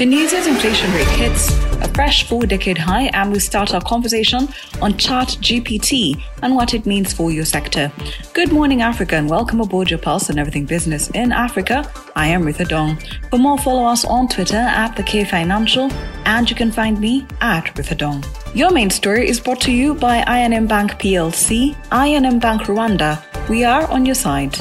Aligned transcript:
Tunisia's 0.00 0.46
inflation 0.46 0.90
rate 0.94 1.06
hits 1.08 1.52
a 1.82 1.88
fresh 1.92 2.26
four 2.26 2.46
decade 2.46 2.78
high, 2.78 3.10
and 3.12 3.30
we 3.30 3.38
start 3.38 3.74
our 3.74 3.82
conversation 3.82 4.48
on 4.80 4.96
Chat 4.96 5.28
GPT 5.42 6.18
and 6.40 6.56
what 6.56 6.72
it 6.72 6.86
means 6.86 7.12
for 7.12 7.30
your 7.30 7.44
sector. 7.44 7.92
Good 8.32 8.50
morning, 8.50 8.80
Africa, 8.80 9.16
and 9.16 9.28
welcome 9.28 9.60
aboard 9.60 9.90
your 9.90 9.98
pulse 9.98 10.30
and 10.30 10.38
everything 10.38 10.64
business 10.64 11.10
in 11.10 11.32
Africa. 11.32 11.86
I 12.16 12.28
am 12.28 12.44
Ritha 12.44 12.66
Dong. 12.66 12.96
For 13.28 13.36
more, 13.36 13.58
follow 13.58 13.84
us 13.84 14.06
on 14.06 14.26
Twitter 14.26 14.56
at 14.56 14.96
the 14.96 15.02
K 15.02 15.22
Financial, 15.22 15.92
and 16.24 16.48
you 16.48 16.56
can 16.56 16.72
find 16.72 16.98
me 16.98 17.26
at 17.42 17.66
Ritha 17.74 17.98
Dong. 17.98 18.24
Your 18.54 18.70
main 18.70 18.88
story 18.88 19.28
is 19.28 19.38
brought 19.38 19.60
to 19.60 19.70
you 19.70 19.92
by 19.92 20.24
I&M 20.26 20.66
Bank 20.66 20.92
PLC, 20.92 21.76
I&M 21.92 22.38
Bank 22.38 22.62
Rwanda. 22.62 23.22
We 23.50 23.64
are 23.64 23.86
on 23.88 24.06
your 24.06 24.14
side. 24.14 24.54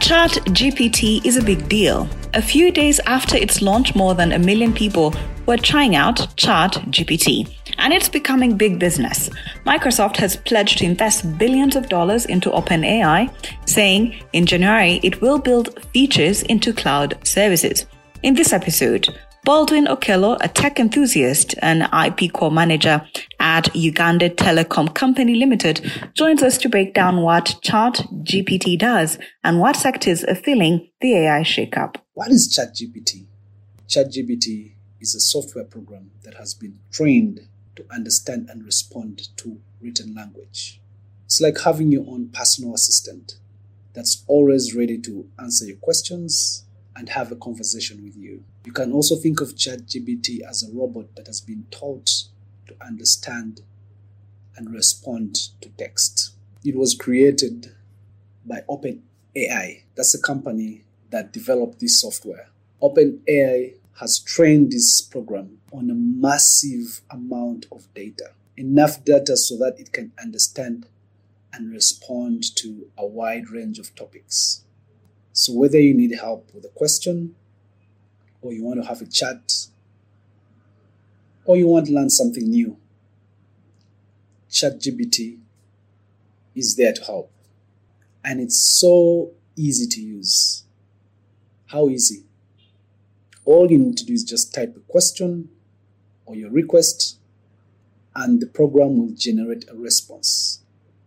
Chat 0.00 0.30
GPT 0.54 1.24
is 1.26 1.36
a 1.36 1.42
big 1.42 1.68
deal. 1.68 2.08
A 2.32 2.40
few 2.40 2.70
days 2.70 3.00
after 3.06 3.36
its 3.36 3.60
launch, 3.60 3.96
more 3.96 4.14
than 4.14 4.30
a 4.30 4.38
million 4.38 4.72
people 4.72 5.12
were 5.46 5.56
trying 5.56 5.96
out 5.96 6.36
Chat 6.36 6.74
GPT. 6.90 7.52
And 7.78 7.92
it's 7.92 8.08
becoming 8.08 8.56
big 8.56 8.78
business. 8.78 9.28
Microsoft 9.66 10.16
has 10.18 10.36
pledged 10.36 10.78
to 10.78 10.84
invest 10.84 11.38
billions 11.38 11.74
of 11.74 11.88
dollars 11.88 12.26
into 12.26 12.50
OpenAI, 12.50 13.34
saying 13.68 14.22
in 14.32 14.46
January 14.46 15.00
it 15.02 15.20
will 15.20 15.40
build 15.40 15.82
features 15.92 16.42
into 16.42 16.72
cloud 16.72 17.18
services. 17.26 17.86
In 18.22 18.34
this 18.34 18.52
episode, 18.52 19.08
Baldwin 19.42 19.86
Okello, 19.86 20.36
a 20.42 20.48
tech 20.48 20.78
enthusiast 20.78 21.54
and 21.62 21.88
IP 21.94 22.30
core 22.30 22.50
manager 22.50 23.02
at 23.38 23.74
Uganda 23.74 24.28
Telecom 24.28 24.94
Company 24.94 25.34
Limited, 25.34 25.90
joins 26.12 26.42
us 26.42 26.58
to 26.58 26.68
break 26.68 26.92
down 26.92 27.22
what 27.22 27.56
Chat 27.62 28.04
GPT 28.22 28.78
does 28.78 29.18
and 29.42 29.58
what 29.58 29.76
sectors 29.76 30.24
are 30.24 30.34
feeling 30.34 30.90
the 31.00 31.16
AI 31.16 31.40
shakeup. 31.40 31.96
What 32.12 32.30
is 32.30 32.54
ChatGPT? 32.54 33.26
ChatGPT 33.88 34.74
is 35.00 35.14
a 35.14 35.20
software 35.20 35.64
program 35.64 36.10
that 36.22 36.34
has 36.34 36.52
been 36.52 36.78
trained 36.92 37.40
to 37.76 37.86
understand 37.90 38.50
and 38.50 38.62
respond 38.62 39.34
to 39.38 39.58
written 39.80 40.14
language. 40.14 40.82
It's 41.24 41.40
like 41.40 41.60
having 41.60 41.90
your 41.90 42.04
own 42.06 42.28
personal 42.28 42.74
assistant 42.74 43.38
that's 43.94 44.22
always 44.26 44.76
ready 44.76 44.98
to 44.98 45.28
answer 45.38 45.64
your 45.64 45.78
questions 45.78 46.66
and 46.96 47.08
have 47.08 47.30
a 47.32 47.36
conversation 47.36 48.02
with 48.04 48.16
you. 48.16 48.44
You 48.64 48.72
can 48.72 48.92
also 48.92 49.16
think 49.16 49.40
of 49.40 49.54
ChatGPT 49.54 50.40
as 50.48 50.62
a 50.62 50.72
robot 50.72 51.14
that 51.16 51.26
has 51.26 51.40
been 51.40 51.66
taught 51.70 52.24
to 52.66 52.74
understand 52.84 53.62
and 54.56 54.72
respond 54.72 55.34
to 55.60 55.68
text. 55.70 56.34
It 56.64 56.76
was 56.76 56.94
created 56.94 57.74
by 58.44 58.62
OpenAI. 58.68 59.82
That's 59.94 60.14
a 60.14 60.20
company 60.20 60.84
that 61.10 61.32
developed 61.32 61.80
this 61.80 62.00
software. 62.00 62.48
OpenAI 62.82 63.74
has 64.00 64.18
trained 64.18 64.72
this 64.72 65.00
program 65.00 65.58
on 65.72 65.90
a 65.90 65.94
massive 65.94 67.02
amount 67.10 67.66
of 67.70 67.92
data, 67.94 68.30
enough 68.56 69.04
data 69.04 69.36
so 69.36 69.56
that 69.58 69.78
it 69.78 69.92
can 69.92 70.12
understand 70.20 70.86
and 71.52 71.72
respond 71.72 72.44
to 72.56 72.86
a 72.96 73.06
wide 73.06 73.50
range 73.50 73.78
of 73.78 73.94
topics. 73.94 74.64
So, 75.32 75.52
whether 75.52 75.80
you 75.80 75.94
need 75.94 76.14
help 76.14 76.50
with 76.54 76.64
a 76.64 76.68
question, 76.68 77.34
or 78.42 78.52
you 78.52 78.64
want 78.64 78.82
to 78.82 78.88
have 78.88 79.00
a 79.00 79.06
chat, 79.06 79.66
or 81.44 81.56
you 81.56 81.66
want 81.66 81.86
to 81.86 81.92
learn 81.92 82.10
something 82.10 82.48
new, 82.48 82.76
ChatGPT 84.50 85.38
is 86.54 86.76
there 86.76 86.92
to 86.92 87.04
help. 87.04 87.30
And 88.24 88.40
it's 88.40 88.78
so 88.80 89.30
easy 89.56 89.86
to 89.86 90.00
use. 90.00 90.64
How 91.66 91.88
easy? 91.88 92.24
All 93.44 93.70
you 93.70 93.78
need 93.78 93.96
to 93.98 94.04
do 94.04 94.12
is 94.12 94.24
just 94.24 94.54
type 94.54 94.76
a 94.76 94.80
question 94.80 95.48
or 96.26 96.34
your 96.34 96.50
request, 96.50 97.18
and 98.14 98.40
the 98.40 98.46
program 98.46 98.98
will 98.98 99.14
generate 99.14 99.64
a 99.70 99.74
response. 99.74 100.60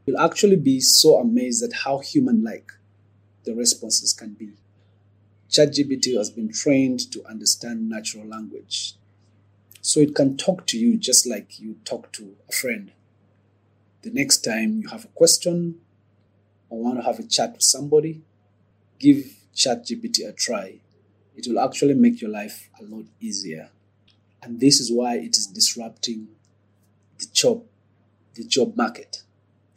You'll 0.06 0.20
actually 0.20 0.58
be 0.58 0.80
so 0.81 1.18
amazed 1.18 1.64
at 1.64 1.72
how 1.86 2.00
human 2.00 2.44
like 2.44 2.72
the 3.44 3.54
responses 3.54 4.14
can 4.14 4.34
be. 4.34 4.54
ChatGPT 5.50 6.18
has 6.18 6.30
been 6.30 6.52
trained 6.52 7.12
to 7.12 7.24
understand 7.26 7.90
natural 7.90 8.26
language. 8.26 8.96
So 9.81 10.00
it 10.00 10.16
can 10.16 10.38
talk 10.38 10.66
to 10.68 10.78
you 10.80 10.98
just 10.98 11.28
like 11.28 11.59
you 11.59 11.76
talk 11.86 12.12
to 12.14 12.36
a 12.50 12.52
friend. 12.52 12.92
The 14.02 14.09
next 14.09 14.38
time 14.38 14.82
you 14.82 14.90
have 14.90 15.06
a 15.06 15.09
question 15.09 15.76
or 16.70 16.82
want 16.82 16.98
to 16.98 17.03
have 17.03 17.20
a 17.20 17.24
chat 17.24 17.53
with 17.53 17.62
somebody, 17.62 18.22
give 19.00 19.36
ChatGPT 19.56 20.28
a 20.28 20.32
try. 20.32 20.80
It 21.36 21.48
will 21.48 21.59
actually 21.59 21.94
make 21.94 22.22
your 22.22 22.32
life 22.32 22.70
a 22.80 22.84
lot 22.84 23.06
easier. 23.20 23.70
And 24.42 24.59
this 24.59 24.80
is 24.80 24.92
why 24.92 25.18
it 25.18 25.38
is 25.38 25.48
disrupting 25.48 26.30
the 27.20 27.28
job, 27.32 27.64
the 28.36 28.44
job 28.44 28.76
market. 28.76 29.24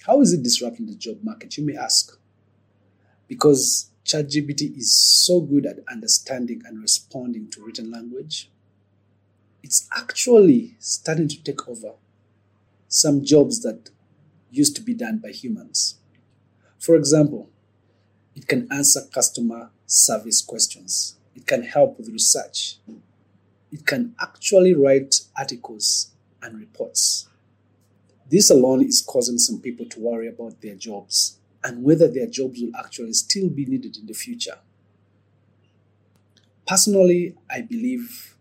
How 0.07 0.21
is 0.21 0.33
it 0.33 0.43
disrupting 0.43 0.87
the 0.87 0.95
job 0.95 1.19
market? 1.23 1.57
You 1.57 1.67
may 1.67 1.77
ask. 1.77 2.19
Because 3.29 3.91
ChatGPT 4.05 4.77
is 4.77 4.95
so 4.95 5.41
good 5.41 5.67
at 5.67 5.81
understanding 5.91 6.63
and 6.65 6.81
responding 6.81 7.51
to 7.51 7.65
written 7.65 7.91
language, 7.91 8.51
it's 9.63 9.89
actually 9.97 10.77
starting 10.79 11.27
to 11.27 11.43
take 11.43 11.69
over 11.69 11.95
some 12.87 13.25
jobs 13.25 13.63
that 13.63 13.91
used 14.53 14.77
to 14.77 14.83
be 14.83 14.95
done 14.95 15.19
by 15.19 15.31
humans. 15.31 15.97
For 16.79 16.95
example, 16.95 17.51
it 18.37 18.47
can 18.47 18.69
answer 18.71 19.01
customer 19.13 19.71
service 19.87 20.41
questions, 20.41 21.17
it 21.35 21.47
can 21.47 21.65
help 21.65 21.99
with 21.99 22.09
research, 22.09 22.77
it 23.73 23.87
can 23.87 24.15
actually 24.21 24.73
write 24.73 25.23
articles 25.37 26.13
and 26.41 26.61
reports. 26.61 27.29
This 28.31 28.51
alone 28.51 28.85
is 28.85 29.03
causing 29.03 29.39
some 29.39 29.61
people 29.61 29.87
to 29.87 30.01
worry 30.01 30.29
about 30.29 30.61
their 30.61 30.77
jobs 30.77 31.39
and 31.67 31.83
whether 31.83 32.07
their 32.07 32.29
jobs 32.29 32.63
will 32.63 32.71
actually 32.79 33.13
still 33.13 33.49
be 33.49 33.67
needed 33.67 33.97
in 33.97 34.07
the 34.07 34.13
future. 34.13 34.59
Personally, 36.65 37.35
I 37.51 37.63
believe 37.63 38.37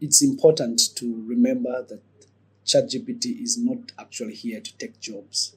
it's 0.00 0.22
important 0.22 0.80
to 0.96 1.22
remember 1.26 1.84
that 1.86 2.00
ChatGPT 2.64 3.42
is 3.42 3.58
not 3.58 3.92
actually 3.98 4.34
here 4.34 4.58
to 4.58 4.76
take 4.78 4.98
jobs, 5.00 5.54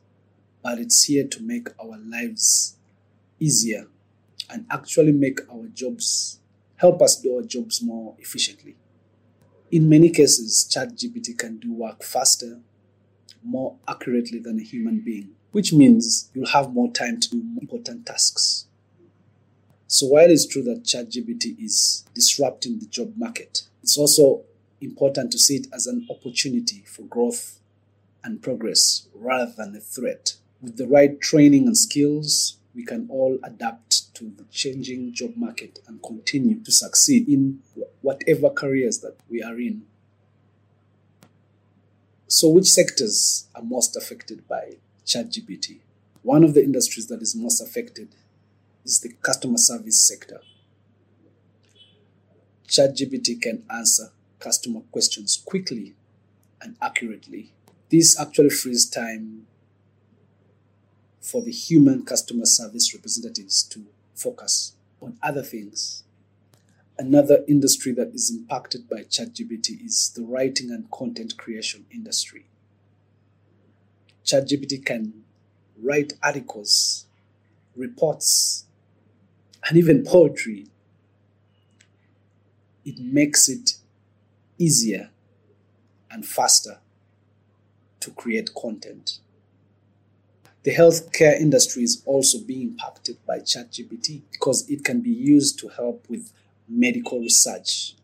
but 0.61 0.77
it's 0.77 1.05
here 1.05 1.25
to 1.25 1.41
make 1.41 1.69
our 1.81 1.97
lives 1.97 2.75
easier 3.39 3.87
and 4.49 4.65
actually 4.69 5.13
make 5.13 5.39
our 5.49 5.67
jobs, 5.67 6.39
help 6.75 7.01
us 7.01 7.15
do 7.15 7.37
our 7.37 7.43
jobs 7.43 7.81
more 7.81 8.15
efficiently. 8.19 8.75
In 9.71 9.87
many 9.87 10.09
cases, 10.09 10.69
ChatGPT 10.69 11.37
can 11.37 11.59
do 11.59 11.71
work 11.71 12.03
faster, 12.03 12.59
more 13.43 13.75
accurately 13.87 14.39
than 14.39 14.59
a 14.59 14.63
human 14.63 14.99
being 14.99 15.35
which 15.53 15.71
means 15.71 16.29
you'll 16.33 16.47
have 16.47 16.73
more 16.73 16.91
time 16.91 17.19
to 17.19 17.29
do 17.29 17.43
important 17.61 18.05
tasks. 18.05 18.65
So 19.87 20.07
while 20.07 20.29
it's 20.29 20.47
true 20.47 20.63
that 20.63 20.83
ChatGPT 20.83 21.63
is 21.63 22.03
disrupting 22.15 22.79
the 22.79 22.87
job 22.87 23.13
market, 23.15 23.61
it's 23.83 23.97
also 23.97 24.41
important 24.81 25.31
to 25.31 25.39
see 25.39 25.57
it 25.57 25.67
as 25.71 25.85
an 25.85 26.07
opportunity 26.09 26.83
for 26.87 27.03
growth 27.03 27.59
and 28.23 28.41
progress 28.41 29.07
rather 29.13 29.53
than 29.55 29.75
a 29.75 29.79
threat. 29.79 30.33
With 30.59 30.77
the 30.77 30.87
right 30.87 31.21
training 31.21 31.67
and 31.67 31.77
skills, 31.77 32.57
we 32.73 32.83
can 32.83 33.07
all 33.11 33.37
adapt 33.43 34.15
to 34.15 34.33
the 34.35 34.45
changing 34.49 35.13
job 35.13 35.33
market 35.35 35.77
and 35.87 36.01
continue 36.01 36.63
to 36.63 36.71
succeed 36.71 37.29
in 37.29 37.59
whatever 38.01 38.49
careers 38.49 38.99
that 38.99 39.17
we 39.29 39.43
are 39.43 39.59
in. 39.59 39.83
So, 42.33 42.49
which 42.49 42.65
sectors 42.65 43.45
are 43.53 43.61
most 43.61 43.95
affected 43.95 44.47
by 44.47 44.77
ChatGPT. 45.05 45.81
One 46.23 46.43
of 46.43 46.55
the 46.55 46.63
industries 46.63 47.05
that 47.09 47.21
is 47.21 47.35
most 47.35 47.61
affected 47.61 48.07
is 48.83 49.01
the 49.01 49.13
customer 49.21 49.59
service 49.59 50.01
sector. 50.01 50.41
ChatGPT 52.67 53.39
can 53.39 53.61
answer 53.69 54.09
customer 54.39 54.79
questions 54.91 55.43
quickly 55.45 55.93
and 56.59 56.75
accurately. 56.81 57.51
This 57.91 58.19
actually 58.19 58.49
frees 58.49 58.89
time 58.89 59.45
for 61.21 61.43
the 61.43 61.51
human 61.51 62.03
customer 62.03 62.47
service 62.47 62.95
representatives 62.95 63.61
to 63.65 63.85
focus 64.15 64.73
on 65.03 65.19
other 65.21 65.43
things. 65.43 66.03
Another 66.97 67.43
industry 67.47 67.91
that 67.93 68.13
is 68.13 68.29
impacted 68.29 68.87
by 68.87 69.01
ChatGPT 69.03 69.83
is 69.83 70.11
the 70.15 70.23
writing 70.23 70.69
and 70.69 70.89
content 70.91 71.37
creation 71.37 71.85
industry. 71.91 72.45
ChatGPT 74.23 74.85
can 74.85 75.23
write 75.81 76.13
articles, 76.21 77.07
reports, 77.75 78.65
and 79.67 79.77
even 79.77 80.03
poetry. 80.03 80.67
It 82.85 82.99
makes 82.99 83.49
it 83.49 83.77
easier 84.59 85.09
and 86.11 86.25
faster 86.25 86.79
to 88.01 88.11
create 88.11 88.53
content. 88.53 89.19
The 90.63 90.75
healthcare 90.75 91.39
industry 91.39 91.83
is 91.83 92.03
also 92.05 92.39
being 92.39 92.61
impacted 92.69 93.17
by 93.25 93.39
ChatGPT 93.39 94.21
because 94.31 94.69
it 94.69 94.83
can 94.85 95.01
be 95.01 95.09
used 95.09 95.59
to 95.59 95.69
help 95.69 96.05
with 96.07 96.31
medical 96.73 97.19
research 97.19 97.95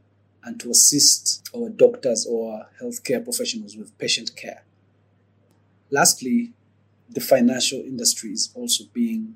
and 0.44 0.60
to 0.60 0.71
assist 0.71 1.50
our 1.56 1.69
doctors 1.69 2.25
or 2.30 2.68
healthcare 2.81 3.24
professionals 3.24 3.75
with 3.75 3.98
patient 3.98 4.36
care. 4.36 4.63
Lastly, 5.92 6.54
the 7.10 7.21
financial 7.21 7.80
industry 7.80 8.31
is 8.31 8.51
also 8.54 8.86
being 8.94 9.36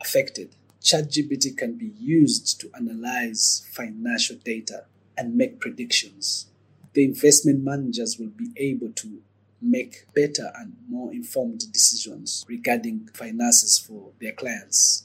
affected. 0.00 0.56
ChatGPT 0.82 1.56
can 1.56 1.76
be 1.76 1.92
used 1.98 2.60
to 2.60 2.70
analyze 2.74 3.66
financial 3.70 4.36
data 4.36 4.84
and 5.16 5.36
make 5.36 5.60
predictions. 5.60 6.46
The 6.94 7.04
investment 7.04 7.62
managers 7.62 8.18
will 8.18 8.30
be 8.30 8.48
able 8.56 8.90
to 8.92 9.22
make 9.60 10.06
better 10.14 10.50
and 10.58 10.74
more 10.88 11.12
informed 11.12 11.70
decisions 11.70 12.44
regarding 12.48 13.10
finances 13.12 13.78
for 13.78 14.12
their 14.20 14.32
clients. 14.32 15.04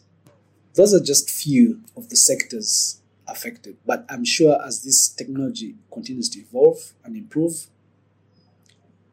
Those 0.76 0.94
are 0.94 1.04
just 1.04 1.30
few 1.30 1.82
of 1.98 2.10
the 2.10 2.16
sectors 2.16 3.02
affected, 3.28 3.78
but 3.86 4.06
I'm 4.10 4.26
sure 4.26 4.60
as 4.66 4.84
this 4.84 5.10
technology 5.10 5.76
continues 5.92 6.30
to 6.30 6.40
evolve 6.40 6.94
and 7.04 7.16
improve, 7.16 7.68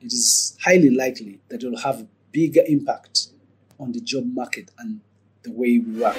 it 0.01 0.13
is 0.13 0.57
highly 0.65 0.91
likely 0.91 1.41
that 1.49 1.63
it 1.63 1.69
will 1.69 1.79
have 1.79 2.01
a 2.01 2.07
bigger 2.33 2.63
impact 2.67 3.29
on 3.79 3.93
the 3.93 4.01
job 4.01 4.25
market 4.27 4.71
and 4.79 5.01
the 5.43 5.51
way 5.51 5.79
we 5.79 6.01
work. 6.01 6.17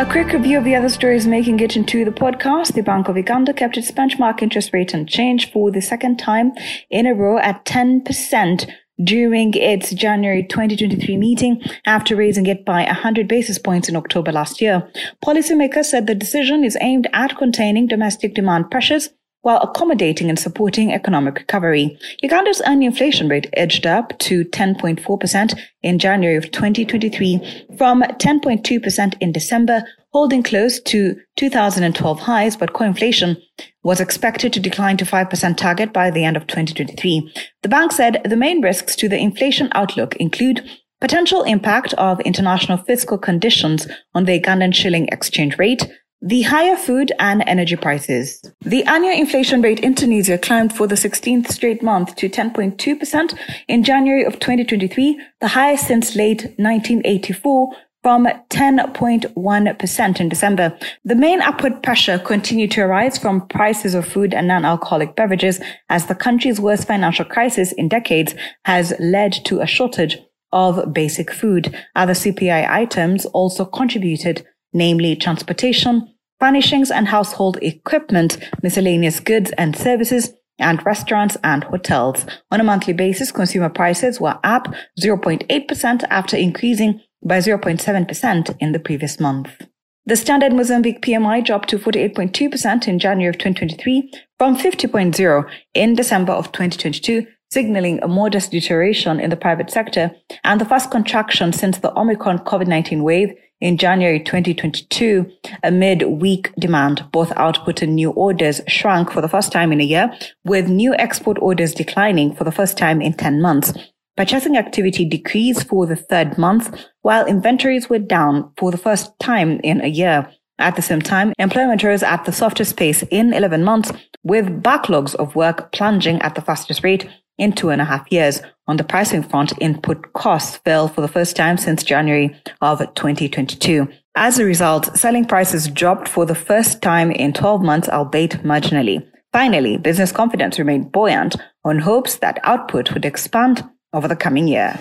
A 0.00 0.06
quick 0.06 0.32
review 0.32 0.56
of 0.56 0.64
the 0.64 0.74
other 0.74 0.88
stories 0.88 1.26
making 1.26 1.60
it 1.60 1.76
into 1.76 2.04
the 2.06 2.10
podcast. 2.10 2.74
The 2.74 2.82
Bank 2.82 3.08
of 3.08 3.16
Uganda 3.18 3.52
kept 3.52 3.76
its 3.76 3.90
benchmark 3.90 4.40
interest 4.40 4.72
rate 4.72 4.94
unchanged 4.94 5.52
for 5.52 5.70
the 5.70 5.82
second 5.82 6.18
time 6.18 6.52
in 6.88 7.06
a 7.06 7.12
row 7.12 7.38
at 7.38 7.66
10% 7.66 8.70
during 9.04 9.54
its 9.54 9.92
January 9.92 10.42
2023 10.42 11.16
meeting 11.16 11.62
after 11.86 12.16
raising 12.16 12.46
it 12.46 12.64
by 12.64 12.84
100 12.84 13.28
basis 13.28 13.58
points 13.58 13.88
in 13.88 13.96
October 13.96 14.32
last 14.32 14.60
year. 14.60 14.88
Policymakers 15.24 15.86
said 15.86 16.06
the 16.06 16.14
decision 16.14 16.64
is 16.64 16.76
aimed 16.80 17.08
at 17.12 17.36
containing 17.36 17.86
domestic 17.86 18.34
demand 18.34 18.70
pressures 18.70 19.10
while 19.42 19.58
accommodating 19.58 20.28
and 20.28 20.38
supporting 20.38 20.92
economic 20.92 21.36
recovery. 21.36 21.98
Uganda's 22.22 22.60
annual 22.62 22.92
inflation 22.92 23.28
rate 23.28 23.48
edged 23.54 23.86
up 23.86 24.18
to 24.18 24.44
10.4% 24.44 25.58
in 25.82 25.98
January 25.98 26.36
of 26.36 26.50
2023 26.50 27.66
from 27.78 28.02
10.2% 28.02 29.14
in 29.20 29.32
December, 29.32 29.82
holding 30.12 30.42
close 30.42 30.80
to 30.80 31.16
2012 31.36 32.20
highs, 32.20 32.56
but 32.56 32.72
core 32.72 32.86
inflation 32.86 33.36
was 33.82 34.00
expected 34.00 34.52
to 34.52 34.60
decline 34.60 34.96
to 34.96 35.04
5% 35.04 35.56
target 35.56 35.92
by 35.92 36.10
the 36.10 36.24
end 36.24 36.36
of 36.36 36.46
2023. 36.46 37.32
The 37.62 37.68
bank 37.68 37.92
said 37.92 38.20
the 38.24 38.36
main 38.36 38.60
risks 38.60 38.96
to 38.96 39.08
the 39.08 39.18
inflation 39.18 39.68
outlook 39.72 40.16
include 40.16 40.68
potential 41.00 41.42
impact 41.44 41.94
of 41.94 42.20
international 42.20 42.78
fiscal 42.78 43.18
conditions 43.18 43.86
on 44.14 44.24
the 44.24 44.38
Ugandan 44.38 44.74
shilling 44.74 45.08
exchange 45.08 45.56
rate, 45.58 45.88
the 46.20 46.42
higher 46.42 46.76
food 46.76 47.12
and 47.18 47.42
energy 47.46 47.76
prices. 47.76 48.44
The 48.60 48.84
annual 48.84 49.14
inflation 49.14 49.62
rate 49.62 49.80
in 49.80 49.94
Tunisia 49.94 50.36
climbed 50.36 50.74
for 50.74 50.86
the 50.86 50.94
16th 50.94 51.48
straight 51.48 51.82
month 51.82 52.16
to 52.16 52.28
10.2% 52.28 53.38
in 53.68 53.82
January 53.82 54.24
of 54.24 54.34
2023, 54.34 55.18
the 55.40 55.48
highest 55.48 55.86
since 55.86 56.14
late 56.14 56.42
1984 56.58 57.70
from 58.02 58.26
10.1% 58.48 60.20
in 60.20 60.28
December. 60.28 60.78
The 61.04 61.14
main 61.14 61.42
upward 61.42 61.82
pressure 61.82 62.18
continued 62.18 62.70
to 62.72 62.82
arise 62.82 63.18
from 63.18 63.46
prices 63.48 63.94
of 63.94 64.06
food 64.06 64.32
and 64.32 64.48
non-alcoholic 64.48 65.16
beverages 65.16 65.60
as 65.88 66.06
the 66.06 66.14
country's 66.14 66.60
worst 66.60 66.86
financial 66.86 67.24
crisis 67.24 67.72
in 67.72 67.88
decades 67.88 68.34
has 68.64 68.94
led 68.98 69.32
to 69.44 69.60
a 69.60 69.66
shortage 69.66 70.18
of 70.52 70.92
basic 70.94 71.30
food. 71.30 71.74
Other 71.94 72.14
CPI 72.14 72.68
items 72.68 73.26
also 73.26 73.64
contributed 73.64 74.46
namely 74.72 75.16
transportation, 75.16 76.14
furnishings 76.38 76.90
and 76.90 77.08
household 77.08 77.58
equipment, 77.60 78.38
miscellaneous 78.62 79.20
goods 79.20 79.52
and 79.58 79.76
services, 79.76 80.32
and 80.58 80.84
restaurants 80.84 81.36
and 81.42 81.64
hotels. 81.64 82.26
On 82.50 82.60
a 82.60 82.64
monthly 82.64 82.92
basis, 82.92 83.32
consumer 83.32 83.70
prices 83.70 84.20
were 84.20 84.38
up 84.44 84.68
0.8% 85.00 86.04
after 86.10 86.36
increasing 86.36 87.00
by 87.22 87.38
0.7% 87.38 88.56
in 88.60 88.72
the 88.72 88.78
previous 88.78 89.20
month. 89.20 89.66
The 90.06 90.16
standard 90.16 90.52
Mozambique 90.52 91.02
PMI 91.02 91.44
dropped 91.44 91.68
to 91.70 91.78
48.2% 91.78 92.88
in 92.88 92.98
January 92.98 93.28
of 93.28 93.38
2023 93.38 94.10
from 94.38 94.56
50.0 94.56 95.50
in 95.74 95.94
December 95.94 96.32
of 96.32 96.46
2022, 96.52 97.26
signaling 97.50 98.02
a 98.02 98.08
modest 98.08 98.50
deterioration 98.50 99.20
in 99.20 99.30
the 99.30 99.36
private 99.36 99.70
sector 99.70 100.10
and 100.42 100.60
the 100.60 100.64
first 100.64 100.90
contraction 100.90 101.52
since 101.52 101.78
the 101.78 101.96
Omicron 101.98 102.38
COVID-19 102.40 103.02
wave 103.02 103.34
in 103.60 103.76
January 103.76 104.20
2022, 104.20 105.30
amid 105.62 106.02
weak 106.04 106.50
demand, 106.58 107.04
both 107.12 107.30
output 107.36 107.82
and 107.82 107.94
new 107.94 108.10
orders 108.12 108.60
shrank 108.66 109.10
for 109.10 109.20
the 109.20 109.28
first 109.28 109.52
time 109.52 109.70
in 109.70 109.80
a 109.80 109.84
year, 109.84 110.10
with 110.44 110.68
new 110.68 110.94
export 110.94 111.36
orders 111.40 111.74
declining 111.74 112.34
for 112.34 112.44
the 112.44 112.52
first 112.52 112.78
time 112.78 113.02
in 113.02 113.12
10 113.12 113.42
months. 113.42 113.74
Purchasing 114.16 114.56
activity 114.56 115.04
decreased 115.04 115.66
for 115.68 115.86
the 115.86 115.96
third 115.96 116.36
month, 116.36 116.86
while 117.02 117.26
inventories 117.26 117.88
were 117.88 117.98
down 117.98 118.52
for 118.56 118.70
the 118.70 118.78
first 118.78 119.18
time 119.18 119.60
in 119.64 119.80
a 119.80 119.88
year. 119.88 120.28
At 120.58 120.76
the 120.76 120.82
same 120.82 121.00
time, 121.00 121.32
employment 121.38 121.82
rose 121.82 122.02
at 122.02 122.26
the 122.26 122.32
softest 122.32 122.76
pace 122.76 123.02
in 123.10 123.32
11 123.32 123.64
months, 123.64 123.92
with 124.22 124.62
backlogs 124.62 125.14
of 125.14 125.34
work 125.34 125.72
plunging 125.72 126.20
at 126.20 126.34
the 126.34 126.42
fastest 126.42 126.84
rate 126.84 127.08
in 127.38 127.52
two 127.52 127.70
and 127.70 127.80
a 127.80 127.86
half 127.86 128.06
years. 128.12 128.42
On 128.66 128.76
the 128.76 128.84
pricing 128.84 129.22
front, 129.22 129.54
input 129.60 130.12
costs 130.12 130.58
fell 130.58 130.86
for 130.86 131.00
the 131.00 131.08
first 131.08 131.34
time 131.34 131.56
since 131.56 131.82
January 131.82 132.36
of 132.60 132.78
2022. 132.94 133.88
As 134.14 134.38
a 134.38 134.44
result, 134.44 134.96
selling 134.98 135.24
prices 135.24 135.66
dropped 135.66 136.08
for 136.08 136.26
the 136.26 136.34
first 136.34 136.82
time 136.82 137.10
in 137.10 137.32
12 137.32 137.62
months, 137.62 137.88
albeit 137.88 138.42
marginally. 138.42 139.06
Finally, 139.32 139.78
business 139.78 140.12
confidence 140.12 140.58
remained 140.58 140.92
buoyant 140.92 141.36
on 141.64 141.78
hopes 141.78 142.16
that 142.16 142.38
output 142.44 142.92
would 142.92 143.04
expand 143.04 143.64
over 143.92 144.06
the 144.06 144.14
coming 144.14 144.46
year. 144.46 144.78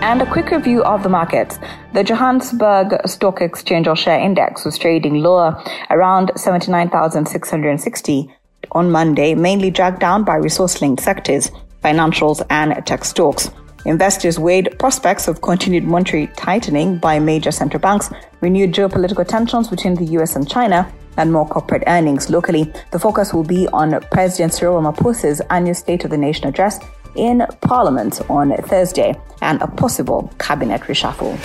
And 0.00 0.20
a 0.20 0.30
quick 0.30 0.50
review 0.50 0.82
of 0.84 1.02
the 1.02 1.08
markets. 1.08 1.58
The 1.94 2.04
Johannesburg 2.04 3.00
Stock 3.06 3.40
Exchange 3.40 3.88
or 3.88 3.96
Share 3.96 4.20
Index 4.20 4.66
was 4.66 4.76
trading 4.78 5.22
lower 5.22 5.60
around 5.90 6.30
79,660 6.36 8.34
on 8.72 8.90
Monday, 8.90 9.34
mainly 9.34 9.70
dragged 9.70 10.00
down 10.00 10.24
by 10.24 10.36
resource 10.36 10.82
linked 10.82 11.02
sectors, 11.02 11.50
financials, 11.82 12.44
and 12.50 12.86
tech 12.86 13.04
stocks. 13.04 13.50
Investors 13.86 14.38
weighed 14.38 14.78
prospects 14.78 15.26
of 15.26 15.40
continued 15.40 15.84
monetary 15.84 16.26
tightening 16.36 16.98
by 16.98 17.18
major 17.18 17.50
central 17.50 17.80
banks, 17.80 18.10
renewed 18.42 18.72
geopolitical 18.72 19.26
tensions 19.26 19.68
between 19.68 19.94
the 19.94 20.04
US 20.18 20.36
and 20.36 20.48
China, 20.48 20.92
and 21.18 21.32
more 21.32 21.46
corporate 21.46 21.84
earnings 21.86 22.30
locally. 22.30 22.72
The 22.92 22.98
focus 22.98 23.34
will 23.34 23.44
be 23.44 23.68
on 23.68 24.00
President 24.10 24.54
Cyril 24.54 24.80
Ramaphosa's 24.80 25.42
annual 25.50 25.74
State 25.74 26.04
of 26.04 26.10
the 26.10 26.16
Nation 26.16 26.46
address 26.46 26.80
in 27.16 27.46
Parliament 27.60 28.20
on 28.30 28.56
Thursday 28.62 29.14
and 29.42 29.60
a 29.60 29.66
possible 29.66 30.32
cabinet 30.38 30.80
reshuffle. 30.82 31.36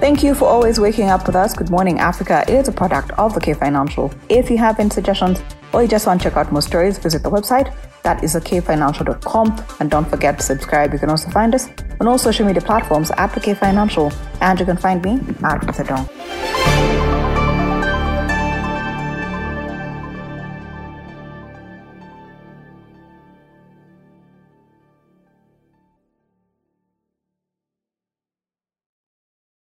Thank 0.00 0.22
you 0.22 0.34
for 0.34 0.46
always 0.46 0.80
waking 0.80 1.08
up 1.08 1.26
with 1.26 1.36
us. 1.36 1.54
Good 1.54 1.70
Morning 1.70 1.98
Africa 1.98 2.44
is 2.48 2.68
a 2.68 2.72
product 2.72 3.10
of 3.12 3.34
the 3.34 3.40
K 3.40 3.52
Financial. 3.54 4.10
If 4.28 4.50
you 4.50 4.56
have 4.58 4.80
any 4.80 4.90
suggestions 4.90 5.42
or 5.72 5.82
you 5.82 5.88
just 5.88 6.06
want 6.06 6.20
to 6.20 6.28
check 6.28 6.36
out 6.36 6.50
more 6.50 6.62
stories, 6.62 6.98
visit 6.98 7.22
the 7.22 7.30
website. 7.30 7.72
That 8.02 8.24
is 8.24 8.34
kfinancial.com. 8.34 9.62
And 9.78 9.90
don't 9.90 10.08
forget 10.08 10.38
to 10.38 10.44
subscribe. 10.44 10.94
You 10.94 10.98
can 10.98 11.10
also 11.10 11.28
find 11.30 11.54
us 11.54 11.68
on 12.00 12.08
all 12.08 12.16
social 12.16 12.46
media 12.46 12.62
platforms 12.62 13.10
at 13.18 13.34
the 13.34 13.40
K 13.40 13.52
Financial. 13.52 14.10
And 14.40 14.58
you 14.58 14.64
can 14.64 14.78
find 14.78 15.04
me 15.04 15.12
at 15.44 15.60
Sadong. 15.76 16.59